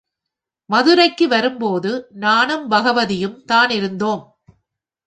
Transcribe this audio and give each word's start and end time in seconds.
மதுரைக்கு 0.69 1.27
வரும்போது 1.27 1.91
நானும் 2.17 2.65
பகவதியும் 2.71 3.37
தானிருந்தோம். 3.51 4.23